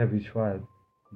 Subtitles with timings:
[0.00, 0.58] अख्ख्या विश्वात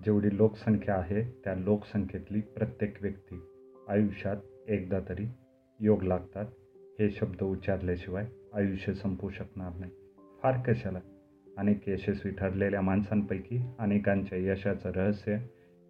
[0.04, 3.40] जेवढी लोकसंख्या आहे त्या लोकसंख्येतली प्रत्येक व्यक्ती
[3.88, 4.36] आयुष्यात
[4.68, 5.26] एकदा तरी
[5.80, 6.44] योग लागतात.
[7.00, 9.92] हे शब्द उच्चारल्याशिवाय आयुष्य संपू शकणार नाही.
[10.42, 10.98] फार कशाला?
[11.58, 15.38] अनेक यशस्वी ठरलेल्या माणसांपैकी अनेकांच्या यशाचं रहस्य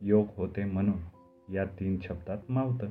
[0.01, 0.99] योग होते म्हणून
[1.55, 2.87] या तीन शब्दात मावतं.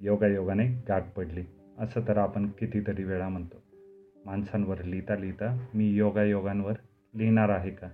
[0.00, 1.44] योगायोगाने गाठ पडली.
[1.78, 3.56] असं तर आपण कितीतरी वेळा म्हणतो.
[4.24, 6.74] माणसांवर लिहिता लिहिता मी योगायोगांवर
[7.14, 7.88] लिहिणार आहे का?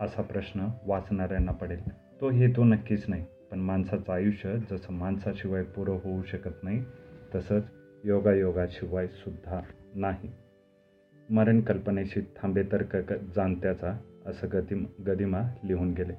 [0.00, 1.90] असा प्रश्न वाचणाऱ्यांना पडेल.
[2.20, 6.82] तो हेतू नक्कीच नाही पण माणसाचं आयुष्य जसं माणसाशिवाय पुरं होऊ शकत नाही
[7.34, 7.64] तसंच
[8.04, 9.60] योगायोगाशिवाय सुद्धा
[9.94, 10.30] नाही.
[11.30, 16.12] मरण कल्पनेशी थांबे तर क जाणत्याचा असं गतिम गदिमा लिहून गेले.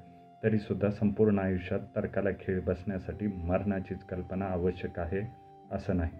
[0.43, 5.21] तरीसुद्धा संपूर्ण आयुष्यात तर्काला खेळ बसण्यासाठी मरणाचीच कल्पना आवश्यक आहे
[5.71, 6.11] असं नाही.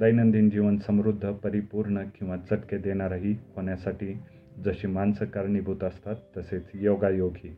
[0.00, 4.20] दैनंदिन जीवन समृद्ध परिपूर्ण किंवा चटके देणारही होण्यासाठी
[4.64, 7.56] जशी माणसं कारणीभूत असतात तसेच योगायोगी.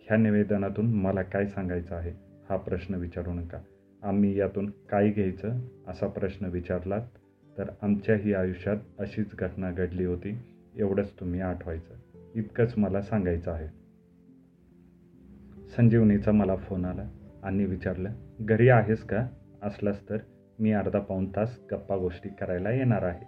[0.00, 2.12] ह्या निवेदनातून मला काय सांगायचं आहे
[2.50, 3.58] हा प्रश्न विचारू नका.
[4.02, 7.02] आम्ही यातून काय घ्यायचं असा प्रश्न विचारलात
[7.58, 10.38] तर आमच्याही आयुष्यात अशीच घटना घडली होती
[10.76, 11.94] एवढंच तुम्ही आठवायचं.
[12.34, 13.68] इतकंच मला सांगायचं आहे.
[15.76, 17.08] संजीवनीचा मला फोन आला
[17.42, 19.26] आणि विचारलं घरी आहेस का?
[19.62, 20.16] असलास तर
[20.58, 23.24] मी अर्धा पाऊण तास गप्पा गोष्टी करायला येणार आहे.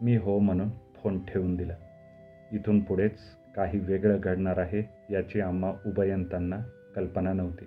[0.00, 1.74] मी हो म्हणून फोन ठेवून दिला.
[2.52, 3.18] इथून पुढेच
[3.56, 6.56] काही वेगळं घडणार आहे याची आम्हा उभयंतांना
[6.96, 7.64] कल्पना नव्हती.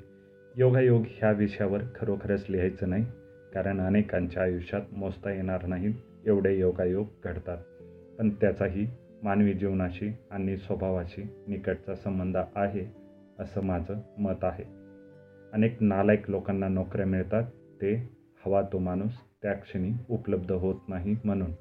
[0.55, 3.05] योगायोग ह्या विषयावर खरोखरच लिहायचं नाही
[3.53, 7.57] कारण अनेकांच्या आयुष्यात मोजता येणार नाहीत एवढे योगायोग घडतात.
[8.19, 8.87] पण त्याचाही
[9.23, 12.85] मानवी जीवनाशी आणि स्वभावाशी निकटचा संबंध आहे
[13.39, 14.63] असं माझं मत आहे.
[15.53, 17.43] अनेक नालायक लोकांना नोकऱ्या मिळतात
[17.81, 18.09] ते
[18.45, 21.51] हवा तो माणूस त्या क्षणी उपलब्ध होत नाही म्हणून.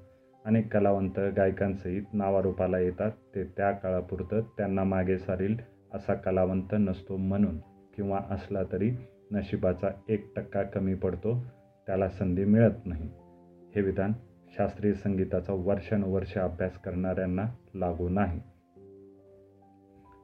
[0.48, 3.10] अनेक कलावंत गायकांसहित नावारूपाला येतात.
[3.34, 5.56] ते त्या काळापुरतं त्यांना मागे सारील
[5.94, 7.58] असा कलावंत नसतो म्हणून
[7.96, 8.90] किंवा असला तरी
[9.32, 11.46] नशिबाचा एक टक्का कमी पडतो
[11.86, 13.08] त्याला संधी मिळत नाही.
[13.74, 14.12] हे विधान
[14.58, 17.44] शास्त्रीय संगीताचा वर्षानुवर्ष अभ्यास करणाऱ्यांना
[17.74, 18.40] लागू नाही.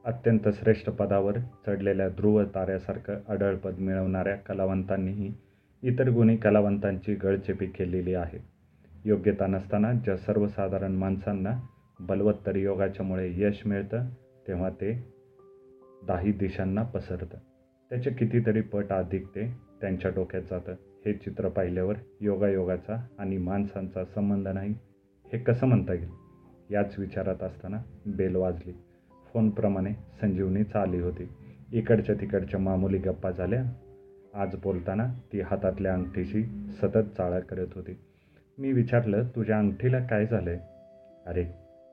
[0.05, 5.35] अत्यंत श्रेष्ठ पदावर चढलेल्या ध्रुव ताऱ्यासारखं अढळपद मिळवणाऱ्या कलावंतांनीही
[5.83, 8.54] इतर गुणी कलावंतांची गळचेपी केलेली आहे.
[9.07, 11.61] योग्यता नसताना ज्या सर्वसाधारण माणसांना
[12.01, 14.09] बलवत्तर योगाच्यामुळे यश मिळतं
[14.49, 15.05] तेव्हा ते
[16.07, 17.37] दाही दिशांना पसरतं.
[17.91, 20.73] त्याचे कितीतरी पट अधिक ते त्यांच्या डोक्यात जातं.
[20.73, 24.75] हे चित्र पाहिल्यावर योगायोगाचा आणि माणसांचा संबंध नाही
[25.33, 26.09] हे कसं म्हणता येईल?
[26.71, 28.73] याच विचारात असताना बेल वाजली.
[29.33, 31.29] फोनप्रमाणे संजीवनी चालली होती.
[31.73, 33.65] इकडच्या तिकडच्या मामूली गप्पा झाल्या.
[34.35, 36.45] आज बोलताना ती हातातल्या अंगठीशी
[36.83, 37.99] सतत चाळा करत होती.
[38.59, 40.59] मी विचारलं तुझ्या अंगठीला काय झालं आहे
[41.27, 41.45] अरे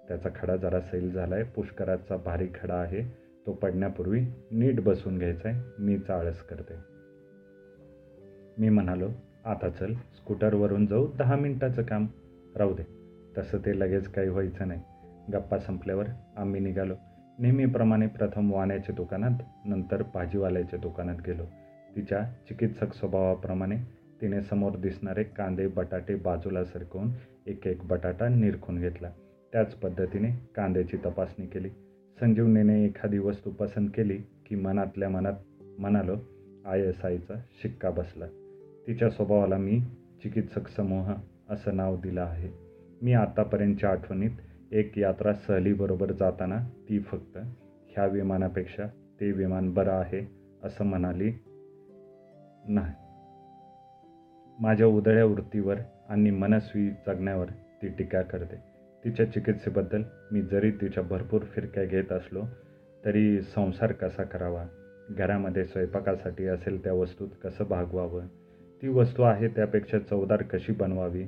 [0.08, 3.02] त्याचा खडा जरा सैल झाला आहे पुष्कराचा भारी खडा आहे.
[3.46, 6.74] तो पडण्यापूर्वी नीट बसून घ्यायचा आहे मी चाळस करते.
[8.58, 9.10] मी म्हणालो
[9.46, 11.08] आता चल स्कूटरवरून जाऊ.
[11.08, 12.08] दहा मिनटाचं काम.
[12.56, 12.84] राहू दे.
[13.38, 14.82] तसं ते लगेच काही व्हायचं नाही.
[15.34, 16.06] गप्पा संपल्यावर
[16.38, 16.94] आम्ही निघालो.
[17.40, 21.44] नेहमीप्रमाणे प्रथम वाण्याच्या दुकानात नंतर भाजीवाल्याच्या दुकानात गेलो.
[21.96, 27.12] तिच्या चिकित्सक स्वभावाप्रमाणे तिने समोर दिसणारे कांदे बटाटे बाजूला सरकवून
[27.48, 29.12] एक एक बटाटा निरखून घेतला.
[29.52, 31.70] त्याच पद्धतीने कांद्याची तपासणी केली.
[32.20, 35.34] संजीवनीने एखादी वस्तू पसंत केली की मनातल्या मनात
[35.80, 36.16] म्हणालो
[36.66, 38.26] आय एस आयचा शिक्का बसला.
[38.88, 39.82] तिच्या स्वभावाला मी
[40.24, 41.14] चिकित्सक समूह
[41.50, 42.50] असं नाव दिलं आहे.
[43.02, 44.32] मी आत्तापर्यंतच्या आठवणीत
[44.72, 47.38] एक यात्रा सहलीबरोबर जाताना ती फक्त
[47.88, 48.88] ह्या विमानापेक्षा
[49.22, 50.28] ते विमान बरं आहे
[50.64, 51.32] असं म्हणाली
[52.68, 53.01] नाही.
[54.62, 55.76] माझ्या उदळ्या वृत्तीवर
[56.10, 57.46] आणि मनस्वी जगण्यावर
[57.82, 58.56] ती टीका करते.
[59.06, 60.02] तिच्या चिकित्सेबद्दल
[60.32, 62.42] मी जरी तिच्या भरपूर फिरक्या घेत असलो
[63.06, 64.66] तरी संसार कसा करावा?
[65.10, 68.28] घरामध्ये स्वयंपाकासाठी असेल त्या वस्तूत कसं भागवावं?
[68.82, 71.24] ती वस्तू आहे त्यापेक्षा चवदार कशी बनवावी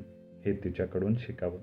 [0.45, 1.59] हे तिच्याकडून शिकावं.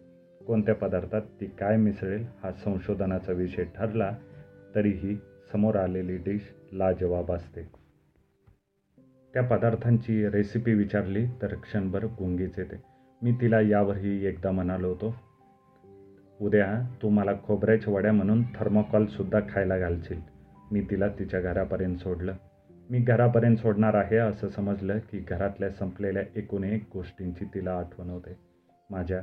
[0.47, 4.11] कोणत्या पदार्थात ती काय मिसळेल हा संशोधनाचा विषय ठरला
[4.75, 5.19] तरीही
[5.53, 6.43] समोर आलेली डिश
[6.73, 7.80] लाजवाब असते.
[9.35, 12.77] त्या पदार्थांची रेसिपी विचारली तर क्षणभर गुंगीच येते.
[13.23, 15.15] मी तिला यावरही एकदा म्हणालो होतो
[16.41, 20.21] उद्या तू मला खोबऱ्याच्या वड्या म्हणून थर्मोकॉलसुद्धा खायला घालशील.
[20.73, 22.35] मी तिला तिच्या घरापर्यंत सोडलं.
[22.91, 28.37] मी घरापर्यंत सोडणार आहे असं समजलं की घरातल्या संपलेल्या एकूण एक गोष्टींची तिला आठवण होते.
[28.91, 29.21] माझ्या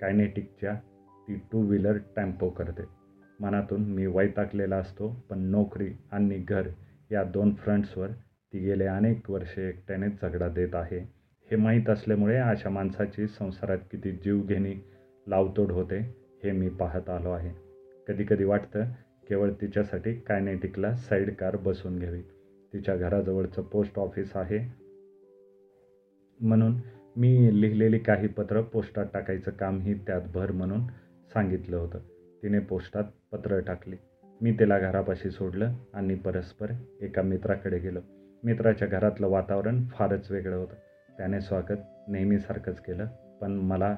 [0.00, 0.74] कायनेटिकच्या
[1.28, 2.82] ती टू व्हीलर टॅम्पो करते.
[3.40, 6.68] मनातून मी वैतागलेला असतो पण नोकरी आणि घर
[7.10, 8.08] या दोन फ्रंट्सवर
[8.54, 10.98] ती गेले अनेक वर्षे एकट्यानेच झगडा देत आहे.
[11.50, 14.74] हे माहीत असल्यामुळे अशा माणसाची संसारात किती जीवघेणी
[15.28, 15.98] लावतोड होते
[16.44, 17.50] हे मी पाहत आलो आहे.
[18.08, 18.84] कधीकधी वाटतं
[19.28, 22.22] केवळ तिच्यासाठी कायनेटिकला साईड कार बसवून घ्यावी.
[22.72, 24.74] तिच्या घराजवळचं पोस्ट ऑफिस आहे.
[26.40, 26.76] म्हणून
[27.16, 30.80] मी लिहिलेली काही पत्र पोस्टात टाकायचं कामही त्यात भर म्हणून
[31.34, 31.98] सांगितलं होतं.
[32.42, 33.96] तिने पोस्टात पत्र टाकली.
[34.40, 36.70] मी तिला घरापाशी सोडलं आणि परस्पर
[37.00, 38.00] एका मित्राकडे गेलो.
[38.44, 40.74] मित्राच्या घरातलं वातावरण फारच वेगळं होतं.
[41.16, 43.06] त्याने स्वागत नेहमीसारखंच केलं
[43.40, 43.96] पण मला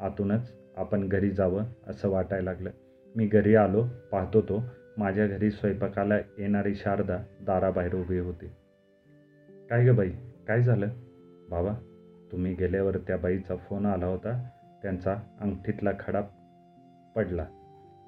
[0.00, 2.70] आतूनच आपण घरी जावं असं वाटायला लागलं.
[3.16, 4.62] मी घरी आलो पाहतो तो
[4.98, 8.46] माझ्या घरी स्वयंपाकाला येणारी शारदा दाराबाहेर उभी होती.
[9.70, 10.10] काय गं बाई
[10.48, 10.88] काय झालं?
[11.50, 11.74] बाबा
[12.32, 14.48] तुम्ही गेल्यावर त्या बाईचा फोन आला होता.
[14.82, 16.20] त्यांचा अंगठीतला खडा
[17.16, 17.44] पडला.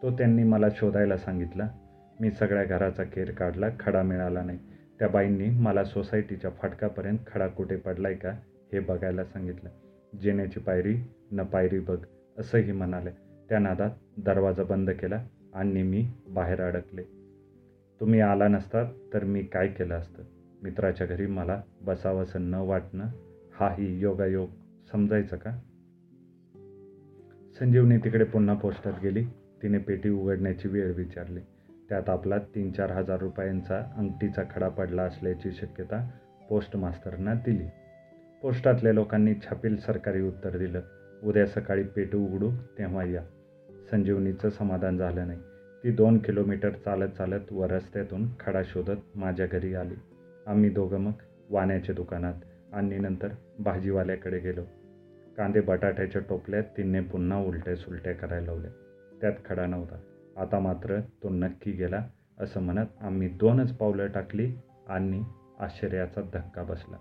[0.03, 1.69] तो त्यांनी मला शोधायला सांगितला.
[2.21, 4.59] मी सगळ्या घराचा केर काढला खडा मिळाला नाही.
[5.00, 8.31] त्या बाईंनी मला सोसायटीच्या फाटकापर्यंत खडा कुठे पडलाय का
[8.73, 9.69] हे बघायला सांगितलं.
[10.19, 10.97] जेण्याची पायरी
[11.32, 11.99] न पायरी बघ
[12.38, 13.11] असंही म्हणाले.
[13.49, 17.02] त्या नादात दरवाजा बंद केला आणि मी बाहेर अडकले.
[18.00, 20.23] तुम्ही आला नसतात तर मी काय केलं असतं?
[20.62, 23.05] मित्राच्या घरी मला बसावंसं न वाटणं
[23.55, 24.49] हाही योगायोग
[24.93, 25.50] समजायचं का?
[27.58, 29.25] संजीवनी तिकडे पुन्हा पोस्टात गेली.
[29.62, 31.41] तिने पेटी उघडण्याची वेळ विचारली.
[31.91, 36.11] त्यात आपला तीन चार हजार रुपयांचा अंगठीचा खडा पडला असल्याची शक्यता
[36.49, 37.67] पोस्ट मास्तरना दिली.
[38.43, 40.81] पोस्टातल्या लोकांनी छापील सरकारी उत्तर दिलं.
[41.23, 43.23] उद्या सकाळी पेटू उघडू तेव्हा या.
[43.91, 45.39] संजीवनीचं समाधान झालं नाही.
[45.85, 49.95] ती दोन किलोमीटर चालत चालत व रस्त्यातून खडा शोधत माझ्या घरी आली.
[50.47, 51.13] आम्ही दोघं मग
[51.51, 52.35] वाण्याच्या दुकानात
[52.73, 53.29] आणि नंतर
[53.59, 54.63] भाजीवाल्याकडे गेलो.
[55.37, 58.71] कांदे बटाट्याच्या टोपल्यात तिने पुन्हा उलट्या सुलट्या करायला लावल्या.
[59.21, 60.01] त्यात खडा नव्हता.
[60.41, 62.07] आता मात्र तो नक्की गेला
[62.41, 64.55] असं म्हणत आम्ही दोनच पावलं टाकली
[64.89, 65.25] आणि
[65.61, 66.97] आश्चर्याचा धक्का बसला.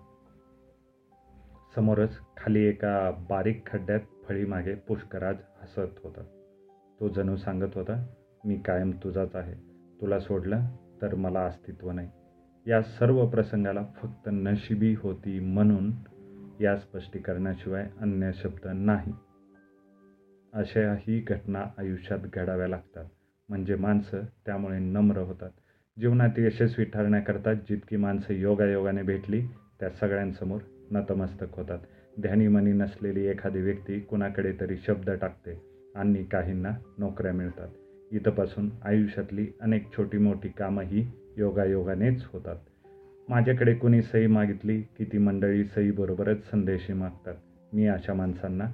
[1.74, 6.22] समोरच खाली एका बारीक खड्ड्यात फळीमागे पुष्कराज हसत होता.
[7.00, 8.06] तो जणू सांगत होता
[8.44, 9.54] मी कायम तुझाच आहे.
[10.00, 10.60] तुला सोडलं
[11.02, 12.08] तर मला अस्तित्व नाही.
[12.66, 15.92] या सर्व प्रसंगाला फक्त नशिबी होती म्हणून
[16.60, 19.12] या स्पष्टीकरणाशिवाय अन्य शब्द नाही.
[20.52, 23.04] अशा ही घटना आयुष्यात घडाव्या लागतात.
[23.50, 25.50] म्हणजे माणसं त्यामुळे नम्र होतात.
[26.00, 29.40] जीवनात यशस्वी ठरण्याकरता जितकी माणसं योगायोगाने भेटली
[29.80, 30.60] त्या सगळ्यांसमोर
[30.90, 31.78] नतमस्तक होतात.
[32.20, 35.60] ध्यानीमनी नसलेली एखादी व्यक्ती कुणाकडे तरी शब्द टाकते
[35.94, 37.68] आणि काहींना नोकऱ्या मिळतात.
[38.12, 42.56] इथंपासून आयुष्यातली अनेक छोटी मोठी कामंही योगायोगानेच होतात.
[43.28, 47.34] माझ्याकडे कुणी सही मागितली की ती मंडळी सहीबरोबरच संदेशही मागतात.
[47.72, 48.64] मी अशा माणसांना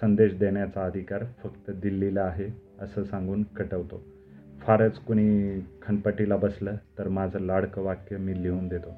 [0.00, 2.46] संदेश देण्याचा अधिकार फक्त दिल्लीला आहे
[2.80, 4.21] असं सांगून कटवतो.
[4.62, 8.94] फारच कुणी खणपटीला बसलं तर माझं लाडकं वाक्य मी लिहून देतो.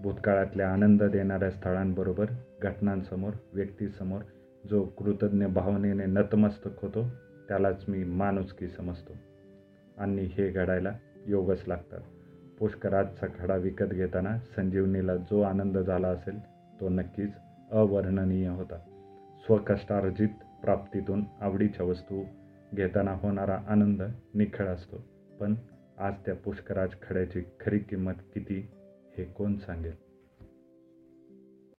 [0.00, 2.26] भूतकाळातल्या आनंद देणाऱ्या स्थळांबरोबर
[2.62, 4.20] घटनांसमोर व्यक्तीसमोर
[4.70, 7.08] जो कृतज्ञ भावनेने नतमस्तक होतो
[7.48, 9.12] त्यालाच मी माणुसकी समजतो.
[9.98, 10.92] आणि हे घडायला
[11.26, 12.00] योगच लागतात.
[12.58, 16.38] पुष्कराजचा खडा विकत घेताना संजीवनीला जो आनंद झाला असेल
[16.80, 17.30] तो नक्कीच
[17.70, 18.76] अवर्णनीय होता.
[19.40, 20.28] स्वकष्टार्जित
[20.62, 22.22] प्राप्तीतून आवडीच्या वस्तू
[22.74, 24.02] घेताना होणारा आनंद
[24.34, 25.04] निखळ असतो.
[25.40, 25.54] पण
[25.98, 28.68] आज त्या पुष्कराज खड्याची खरी किंमत किती
[29.18, 30.07] हे कोण सांगेल?